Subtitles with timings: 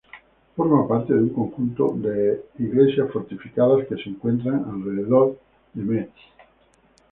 [0.55, 5.37] Forma parte de un conjunto de iglesias fortificadas que se encuentran alrededor
[5.75, 6.15] de Metz.